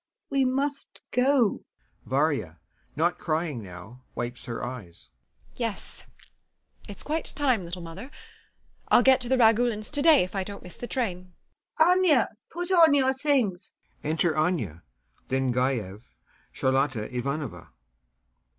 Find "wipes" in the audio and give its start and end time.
4.15-4.45